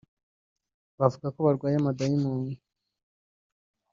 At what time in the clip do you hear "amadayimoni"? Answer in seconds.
1.77-2.51